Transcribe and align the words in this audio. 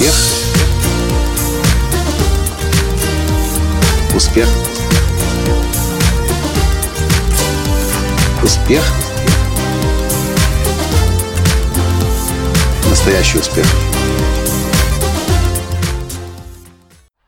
Успех. 0.00 0.14
Успех. 4.14 4.48
Успех. 8.42 8.82
Настоящий 12.88 13.38
успех. 13.40 13.66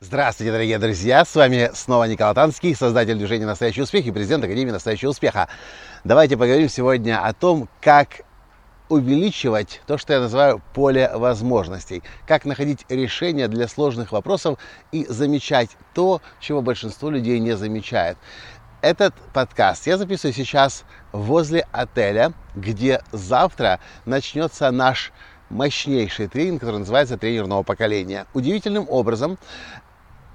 Здравствуйте, 0.00 0.52
дорогие 0.52 0.78
друзья! 0.78 1.26
С 1.26 1.34
вами 1.34 1.70
снова 1.74 2.04
Николай 2.04 2.34
Танский, 2.34 2.74
создатель 2.74 3.16
движения 3.16 3.44
«Настоящий 3.44 3.82
успех» 3.82 4.06
и 4.06 4.10
президент 4.10 4.44
Академии 4.44 4.70
«Настоящего 4.70 5.10
успеха». 5.10 5.48
Давайте 6.04 6.38
поговорим 6.38 6.70
сегодня 6.70 7.22
о 7.22 7.34
том, 7.34 7.68
как 7.82 8.22
увеличивать 8.92 9.80
то, 9.86 9.96
что 9.96 10.12
я 10.12 10.20
называю 10.20 10.60
поле 10.74 11.10
возможностей. 11.14 12.02
Как 12.26 12.44
находить 12.44 12.84
решения 12.90 13.48
для 13.48 13.66
сложных 13.66 14.12
вопросов 14.12 14.58
и 14.92 15.06
замечать 15.06 15.70
то, 15.94 16.20
чего 16.40 16.60
большинство 16.60 17.08
людей 17.08 17.40
не 17.40 17.56
замечает. 17.56 18.18
Этот 18.82 19.14
подкаст 19.32 19.86
я 19.86 19.96
записываю 19.96 20.34
сейчас 20.34 20.84
возле 21.12 21.66
отеля, 21.72 22.34
где 22.54 23.00
завтра 23.12 23.80
начнется 24.04 24.70
наш 24.70 25.10
мощнейший 25.48 26.28
тренинг, 26.28 26.60
который 26.60 26.80
называется 26.80 27.16
«Тренер 27.16 27.46
нового 27.46 27.62
поколения». 27.62 28.26
Удивительным 28.34 28.86
образом 28.90 29.38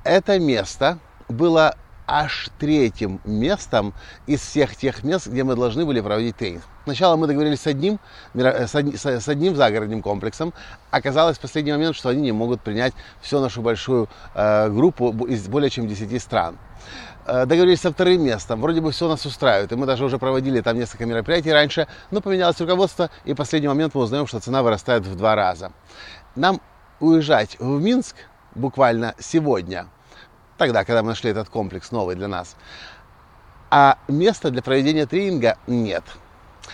это 0.03 0.39
место 0.39 0.97
было 1.29 1.75
аж 2.07 2.49
третьим 2.57 3.19
местом 3.25 3.93
из 4.25 4.39
всех 4.39 4.75
тех 4.75 5.03
мест, 5.03 5.27
где 5.27 5.43
мы 5.43 5.55
должны 5.55 5.85
были 5.85 5.99
проводить 5.99 6.37
тренинг. 6.37 6.63
Сначала 6.85 7.17
мы 7.17 7.27
договорились 7.27 7.59
с 7.59 7.67
одним, 7.67 7.99
одним, 8.33 8.97
с 8.97 9.27
одним 9.27 9.55
загородным 9.55 10.01
комплексом. 10.01 10.53
Оказалось 10.89 11.37
в 11.37 11.41
последний 11.41 11.73
момент, 11.73 11.97
что 11.97 12.07
они 12.07 12.21
не 12.21 12.31
могут 12.31 12.61
принять 12.61 12.93
всю 13.21 13.41
нашу 13.41 13.61
большую 13.61 14.07
э, 14.33 14.69
группу 14.69 15.11
из 15.25 15.47
более 15.49 15.69
чем 15.69 15.85
10 15.85 16.21
стран. 16.21 16.57
Э, 17.25 17.45
договорились 17.45 17.81
со 17.81 17.91
вторым 17.91 18.23
местом. 18.23 18.61
Вроде 18.61 18.79
бы 18.79 18.91
все 18.91 19.09
нас 19.09 19.25
устраивает. 19.25 19.73
И 19.73 19.75
мы 19.75 19.85
даже 19.85 20.05
уже 20.05 20.17
проводили 20.17 20.61
там 20.61 20.77
несколько 20.77 21.05
мероприятий 21.05 21.51
раньше. 21.51 21.87
Но 22.09 22.21
поменялось 22.21 22.59
руководство. 22.61 23.09
И 23.25 23.33
в 23.33 23.35
последний 23.35 23.67
момент 23.67 23.93
мы 23.93 24.01
узнаем, 24.01 24.25
что 24.25 24.39
цена 24.39 24.63
вырастает 24.63 25.05
в 25.05 25.15
два 25.17 25.35
раза. 25.35 25.73
Нам 26.37 26.61
уезжать 27.01 27.57
в 27.59 27.81
Минск 27.81 28.15
буквально 28.55 29.13
сегодня– 29.19 29.87
тогда, 30.57 30.83
когда 30.83 31.03
мы 31.03 31.09
нашли 31.09 31.31
этот 31.31 31.49
комплекс 31.49 31.91
новый 31.91 32.15
для 32.15 32.27
нас. 32.27 32.55
А 33.69 33.97
места 34.07 34.49
для 34.49 34.61
проведения 34.61 35.05
тренинга 35.05 35.57
нет. 35.67 36.03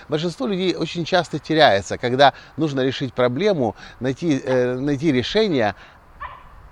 Большинство 0.09 0.47
людей 0.47 0.75
очень 0.75 1.05
часто 1.05 1.39
теряется, 1.39 1.97
когда 1.97 2.33
нужно 2.57 2.81
решить 2.81 3.13
проблему, 3.13 3.75
найти, 3.99 4.41
э, 4.43 4.75
найти 4.75 5.11
решение, 5.11 5.75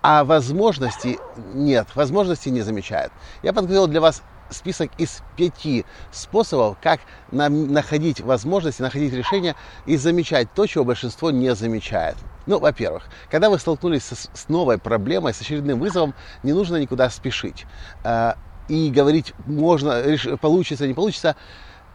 а 0.01 0.23
возможностей 0.23 1.19
нет, 1.53 1.87
возможностей 1.95 2.49
не 2.49 2.61
замечают. 2.61 3.13
Я 3.43 3.53
подготовил 3.53 3.87
для 3.87 4.01
вас 4.01 4.23
список 4.51 4.91
из 4.97 5.21
пяти 5.35 5.85
способов, 6.11 6.77
как 6.81 7.01
нам 7.31 7.71
находить 7.71 8.21
возможности, 8.21 8.81
находить 8.81 9.13
решения 9.13 9.55
и 9.85 9.97
замечать 9.97 10.53
то, 10.53 10.65
чего 10.67 10.83
большинство 10.83 11.31
не 11.31 11.53
замечает. 11.55 12.17
Ну, 12.45 12.59
во-первых, 12.59 13.07
когда 13.29 13.49
вы 13.49 13.59
столкнулись 13.59 14.03
с, 14.03 14.29
с 14.33 14.49
новой 14.49 14.77
проблемой, 14.77 15.33
с 15.33 15.41
очередным 15.41 15.79
вызовом, 15.79 16.13
не 16.43 16.53
нужно 16.53 16.77
никуда 16.77 17.09
спешить. 17.09 17.65
Э, 18.03 18.33
и 18.67 18.89
говорить, 18.89 19.33
можно, 19.45 20.01
реш, 20.01 20.27
получится, 20.39 20.87
не 20.87 20.93
получится. 20.93 21.35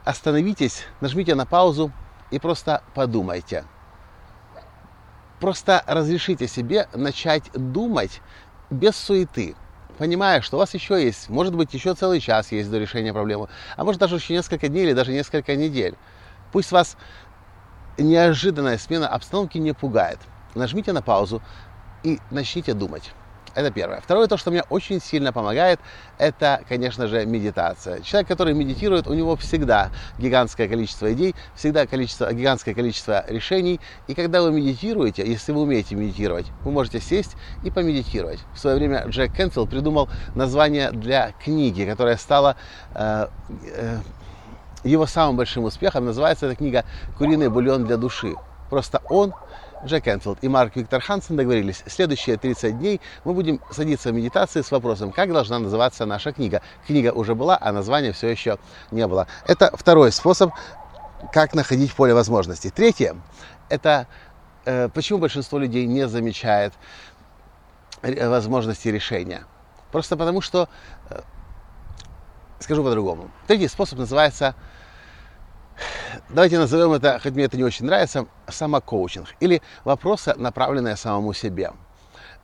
Остановитесь, 0.05 0.85
нажмите 1.01 1.35
на 1.35 1.47
паузу 1.47 1.91
и 2.31 2.39
просто 2.39 2.83
подумайте. 2.95 3.65
Просто 5.41 5.83
разрешите 5.87 6.49
себе 6.49 6.89
начать 6.95 7.51
думать 7.53 8.21
без 8.71 8.97
суеты 8.97 9.55
понимая, 9.99 10.41
что 10.41 10.57
у 10.57 10.61
вас 10.61 10.75
еще 10.75 11.03
есть, 11.03 11.29
может 11.29 11.55
быть, 11.55 11.73
еще 11.75 11.95
целый 11.95 12.21
час 12.21 12.53
есть 12.53 12.71
до 12.71 12.79
решения 12.79 13.13
проблемы, 13.13 13.49
а 13.77 13.85
может 13.85 14.01
даже 14.01 14.17
еще 14.17 14.35
несколько 14.35 14.69
дней 14.69 14.85
или 14.85 14.93
даже 14.93 15.13
несколько 15.13 15.57
недель. 15.57 15.97
Пусть 16.53 16.73
вас 16.73 16.97
неожиданная 17.99 18.79
смена 18.79 19.09
обстановки 19.09 19.59
не 19.59 19.73
пугает. 19.73 20.19
Нажмите 20.55 20.93
на 20.93 21.03
паузу 21.03 21.43
и 22.03 22.19
начните 22.31 22.73
думать. 22.75 23.13
Это 23.55 23.71
первое. 23.71 24.01
Второе, 24.01 24.27
то, 24.27 24.37
что 24.37 24.51
мне 24.51 24.63
очень 24.69 25.01
сильно 25.01 25.33
помогает, 25.33 25.81
это, 26.19 26.63
конечно 26.69 27.07
же, 27.07 27.25
медитация. 27.25 28.01
Человек, 28.01 28.29
который 28.29 28.53
медитирует, 28.53 29.07
у 29.07 29.15
него 29.15 29.37
всегда 29.37 29.91
гигантское 30.19 30.69
количество 30.69 31.13
идей, 31.13 31.35
всегда 31.55 31.87
количество, 31.87 32.33
гигантское 32.33 32.75
количество 32.75 33.25
решений. 33.29 33.81
И 34.09 34.15
когда 34.15 34.43
вы 34.43 34.53
медитируете, 34.53 35.27
если 35.27 35.53
вы 35.53 35.63
умеете 35.63 35.95
медитировать, 35.95 36.47
вы 36.65 36.71
можете 36.71 37.01
сесть 37.01 37.37
и 37.65 37.71
помедитировать. 37.71 38.41
В 38.55 38.59
свое 38.59 38.77
время 38.77 39.05
Джек 39.09 39.33
Кенфилд 39.33 39.71
придумал 39.71 40.09
название 40.35 40.91
для 40.91 41.33
книги, 41.43 41.85
которая 41.85 42.19
стала 42.19 42.57
э, 42.95 43.29
э, 43.73 43.99
его 44.85 45.07
самым 45.07 45.37
большим 45.37 45.65
успехом. 45.65 46.05
Называется 46.05 46.47
эта 46.47 46.57
книга 46.57 46.85
«Куриный 47.17 47.49
бульон 47.49 47.85
для 47.85 47.97
души». 47.97 48.35
Просто 48.69 49.01
он 49.09 49.33
Джек 49.87 50.09
Энфилд 50.09 50.39
и 50.43 50.49
Марк 50.49 50.77
Виктор 50.77 51.01
Хансен 51.01 51.37
договорились, 51.37 51.83
следующие 51.87 52.37
30 52.37 52.79
дней 52.79 53.01
мы 53.25 53.33
будем 53.33 53.61
садиться 53.71 54.11
в 54.11 54.15
медитации 54.15 54.63
с 54.63 54.71
вопросом, 54.71 55.13
как 55.13 55.33
должна 55.33 55.59
называться 55.59 56.05
наша 56.07 56.33
книга. 56.33 56.61
Книга 56.87 57.13
уже 57.13 57.35
была, 57.35 57.57
а 57.61 57.73
названия 57.73 58.13
все 58.13 58.29
еще 58.29 58.59
не 58.91 59.07
было. 59.07 59.27
Это 59.47 59.71
второй 59.77 60.13
способ, 60.13 60.53
как 61.33 61.55
находить 61.55 61.95
поле 61.95 62.15
возможностей. 62.15 62.71
Третье, 62.71 63.17
это 63.69 64.07
э, 64.65 64.89
почему 64.89 65.19
большинство 65.19 65.59
людей 65.59 65.87
не 65.87 66.07
замечает 66.09 66.75
возможности 68.03 68.89
решения. 68.89 69.45
Просто 69.93 70.17
потому 70.17 70.41
что, 70.41 70.69
э, 71.11 71.21
скажу 72.61 72.83
по-другому, 72.83 73.31
третий 73.47 73.69
способ 73.69 73.99
называется 73.99 74.55
давайте 76.29 76.59
назовем 76.59 76.93
это, 76.93 77.19
хоть 77.23 77.33
мне 77.33 77.45
это 77.45 77.57
не 77.57 77.65
очень 77.65 77.87
нравится, 77.87 78.27
самокоучинг 78.49 79.29
или 79.41 79.63
вопросы, 79.85 80.35
направленные 80.37 80.97
самому 80.97 81.33
себе 81.33 81.73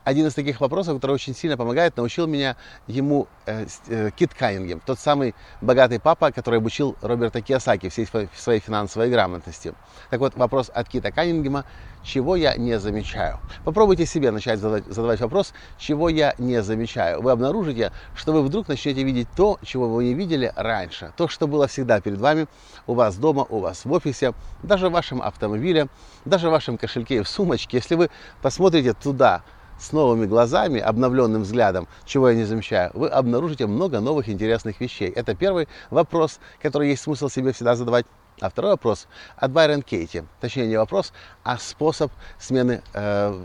один 0.04 0.26
из 0.26 0.34
таких 0.34 0.60
вопросов, 0.60 0.96
который 0.96 1.12
очень 1.12 1.34
сильно 1.34 1.56
помогает, 1.56 1.96
научил 1.96 2.26
меня 2.26 2.56
ему 2.86 3.28
э, 3.46 3.66
э, 3.88 4.10
Кит 4.16 4.34
Каннингем, 4.34 4.80
тот 4.84 4.98
самый 4.98 5.34
богатый 5.60 6.00
папа, 6.00 6.32
который 6.32 6.58
обучил 6.58 6.96
Роберта 7.00 7.40
Киосаки 7.40 7.88
всей 7.88 8.06
своей 8.36 8.60
финансовой 8.60 9.10
грамотности. 9.10 9.74
Так 10.10 10.20
вот, 10.20 10.34
вопрос 10.36 10.70
от 10.74 10.88
Кита 10.88 11.12
Каннингема, 11.12 11.64
чего 12.02 12.34
я 12.34 12.56
не 12.56 12.78
замечаю? 12.80 13.38
Попробуйте 13.64 14.06
себе 14.06 14.30
начать 14.32 14.58
задавать, 14.58 14.86
задавать 14.86 15.20
вопрос, 15.20 15.52
чего 15.78 16.08
я 16.08 16.34
не 16.38 16.62
замечаю. 16.62 17.22
Вы 17.22 17.30
обнаружите, 17.30 17.92
что 18.16 18.32
вы 18.32 18.42
вдруг 18.42 18.68
начнете 18.68 19.04
видеть 19.04 19.28
то, 19.36 19.58
чего 19.62 19.88
вы 19.88 20.04
не 20.04 20.14
видели 20.14 20.52
раньше. 20.56 21.12
То, 21.16 21.28
что 21.28 21.46
было 21.46 21.68
всегда 21.68 22.00
перед 22.00 22.18
вами, 22.18 22.46
у 22.86 22.94
вас 22.94 23.16
дома, 23.16 23.46
у 23.48 23.60
вас 23.60 23.84
в 23.84 23.92
офисе, 23.92 24.34
даже 24.62 24.88
в 24.88 24.92
вашем 24.92 25.22
автомобиле, 25.22 25.88
даже 26.24 26.48
в 26.48 26.50
вашем 26.50 26.76
кошельке 26.76 27.16
и 27.16 27.20
в 27.20 27.28
сумочке. 27.28 27.76
Если 27.76 27.94
вы 27.94 28.10
посмотрите 28.42 28.94
туда, 28.94 29.42
с 29.82 29.92
новыми 29.92 30.26
глазами, 30.26 30.80
обновленным 30.80 31.42
взглядом, 31.42 31.88
чего 32.04 32.30
я 32.30 32.36
не 32.36 32.44
замечаю, 32.44 32.92
вы 32.94 33.08
обнаружите 33.08 33.66
много 33.66 34.00
новых 34.00 34.28
интересных 34.28 34.80
вещей. 34.80 35.10
Это 35.10 35.34
первый 35.34 35.68
вопрос, 35.90 36.38
который 36.60 36.90
есть 36.90 37.02
смысл 37.02 37.28
себе 37.28 37.52
всегда 37.52 37.74
задавать. 37.74 38.06
А 38.40 38.48
второй 38.48 38.72
вопрос 38.72 39.08
от 39.36 39.50
Байрон 39.50 39.82
Кейти. 39.82 40.24
Точнее, 40.40 40.66
не 40.66 40.76
вопрос, 40.76 41.12
а 41.42 41.58
способ 41.58 42.10
смены 42.38 42.82
э, 42.94 43.40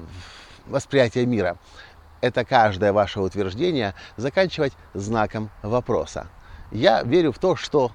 восприятия 0.67 1.25
мира. 1.25 1.57
Это 2.21 2.45
каждое 2.45 2.93
ваше 2.93 3.19
утверждение 3.19 3.95
заканчивать 4.15 4.73
знаком 4.93 5.49
вопроса. 5.61 6.27
Я 6.71 7.03
верю 7.03 7.31
в 7.31 7.39
то, 7.39 7.55
что 7.55 7.91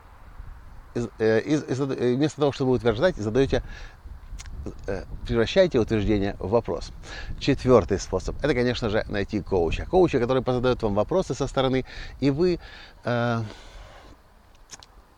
из, 0.94 1.08
э, 1.18 1.40
из, 1.40 1.64
из, 1.64 1.80
вместо 1.80 2.40
того, 2.40 2.52
чтобы 2.52 2.72
утверждать, 2.72 3.16
задаете 3.16 3.62
Э, 3.62 4.01
превращайте 5.26 5.78
утверждение 5.78 6.36
в 6.38 6.50
вопрос. 6.50 6.92
Четвертый 7.38 7.98
способ– 7.98 8.36
это, 8.42 8.54
конечно 8.54 8.90
же, 8.90 9.04
найти 9.08 9.40
коуча. 9.40 9.86
Коуча, 9.86 10.18
который 10.18 10.42
позадает 10.42 10.82
вам 10.82 10.94
вопросы 10.94 11.34
со 11.34 11.46
стороны, 11.46 11.84
и 12.20 12.30
вы 12.30 12.58
э, 13.04 13.42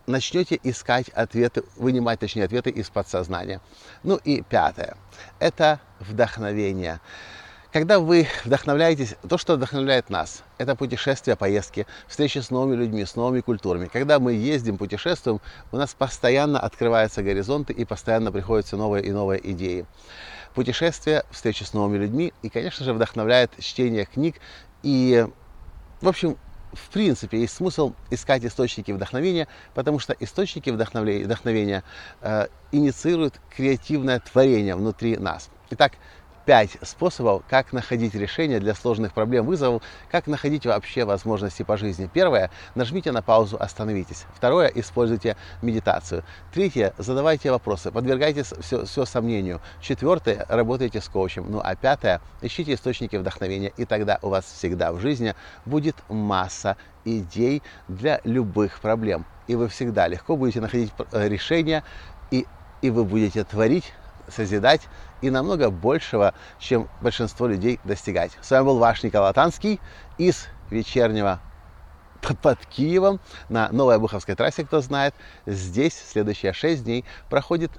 начнете 0.07 0.59
искать 0.63 1.09
ответы, 1.11 1.63
вынимать, 1.77 2.21
точнее, 2.21 2.45
ответы 2.45 2.71
из 2.71 2.91
подсознания. 2.91 3.61
Ну 4.03 4.17
и 4.17 4.43
пятое– 4.43 4.97
это 5.39 5.81
вдохновение. 6.01 7.01
Когда 7.75 7.99
вы 7.99 8.29
вдохновляетесь, 8.45 9.17
то, 9.29 9.37
что 9.37 9.57
вдохновляет 9.57 10.09
нас, 10.09 10.45
это 10.59 10.77
путешествия, 10.77 11.35
поездки, 11.35 11.89
встречи 12.07 12.39
с 12.39 12.51
новыми 12.51 12.77
людьми, 12.77 13.05
с 13.05 13.17
новыми 13.17 13.41
культурами. 13.41 13.87
Когда 13.87 14.21
мы 14.21 14.35
ездим, 14.35 14.79
путешествуем, 14.79 15.41
у 15.73 15.77
нас 15.77 15.93
постоянно 15.93 16.61
открываются 16.61 17.25
горизонты 17.25 17.73
и 17.73 17.85
постоянно 17.85 18.31
приходят 18.31 18.67
все 18.67 18.77
новые 18.77 19.05
и 19.05 19.11
новые 19.11 19.41
идеи. 19.51 19.87
Путешествия, 20.55 21.25
встречи 21.33 21.65
с 21.65 21.73
новыми 21.73 21.99
людьми 21.99 22.33
и, 22.43 22.49
конечно 22.49 22.85
же, 22.85 22.93
вдохновляет 22.93 23.51
чтение 23.59 24.05
книг. 24.05 24.37
И, 24.85 25.27
в 26.01 26.07
общем, 26.07 26.37
в 26.75 26.91
принципе, 26.91 27.41
есть 27.41 27.55
смысл 27.55 27.95
искать 28.09 28.45
источники 28.45 28.93
вдохновения, 28.93 29.49
потому 29.75 29.99
что 29.99 30.15
источники 30.21 30.71
вдохновения, 30.71 31.25
вдохновения 31.25 31.83
э, 32.21 32.47
инициируют 32.71 33.41
креативное 33.51 34.21
творение 34.21 34.77
внутри 34.77 35.17
нас. 35.17 35.51
Итак, 35.71 35.95
5 36.47 36.79
способов, 36.83 37.43
как 37.49 37.73
находить 37.73 38.15
решения 38.15 38.61
для 38.61 38.75
сложных 38.75 39.13
проблем, 39.13 39.47
вызовов, 39.47 39.83
как 40.11 40.27
находить 40.27 40.67
вообще 40.67 41.05
возможности 41.05 41.63
по 41.63 41.77
жизни. 41.77 42.09
Первое, 42.13 42.51
нажмите 42.75 43.13
на 43.13 43.23
паузу, 43.23 43.57
остановитесь. 43.59 44.25
Второе, 44.35 44.69
используйте 44.69 45.37
медитацию. 45.63 46.25
Третье, 46.53 46.95
задавайте 46.99 47.51
вопросы, 47.51 47.91
подвергайте 47.91 48.43
все, 48.43 48.85
все 48.85 49.05
сомнению. 49.05 49.61
Четвертое, 49.81 50.45
работайте 50.49 51.01
с 51.01 51.09
коучем. 51.09 51.47
Ну 51.49 51.61
а 51.63 51.75
пятое, 51.75 52.21
ищите 52.43 52.75
источники 52.75 53.17
вдохновения, 53.17 53.73
и 53.77 53.85
тогда 53.85 54.19
у 54.23 54.29
вас 54.29 54.45
всегда 54.45 54.93
в 54.93 55.01
жизни 55.01 55.35
будет 55.65 55.97
масса 56.09 56.77
идей 57.05 57.63
для 57.89 58.21
любых 58.25 58.81
проблем. 58.81 59.25
И 59.47 59.55
вы 59.55 59.69
всегда 59.69 60.09
легко 60.09 60.37
будете 60.37 60.61
находить 60.61 60.93
э, 61.13 61.29
решения, 61.29 61.85
и, 62.31 62.47
и 62.81 62.91
вы 62.91 63.05
будете 63.05 63.45
творить 63.45 63.93
созидать 64.29 64.83
и 65.25 65.31
намного 65.31 65.71
большего, 65.71 66.35
чем 66.59 66.89
большинство 67.01 67.47
людей 67.47 67.81
достигать. 67.85 68.33
С 68.43 68.51
вами 68.51 68.65
был 68.65 68.79
ваш 68.79 69.03
Николай 69.03 69.33
Танский 69.33 69.81
из 70.19 70.49
вечернего 70.71 71.41
под, 72.43 72.59
Киевом 72.67 73.21
на 73.49 73.71
Новой 73.71 73.97
Обуховской 73.97 74.35
трассе, 74.35 74.65
кто 74.65 74.81
знает. 74.83 75.15
Здесь 75.47 75.95
следующие 76.13 76.53
6 76.53 76.85
дней 76.85 77.05
проходит 77.31 77.71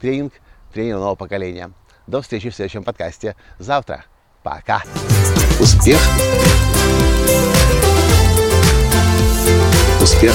тренинг 0.00 0.32
тренера 0.72 0.98
нового 0.98 1.14
поколения. 1.14 1.72
До 2.06 2.22
встречи 2.22 2.48
в 2.48 2.54
следующем 2.54 2.84
подкасте 2.84 3.36
завтра. 3.58 4.04
Пока. 4.42 4.82
Успех. 5.60 6.00
Успех. 10.00 10.34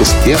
Успех 0.00 0.40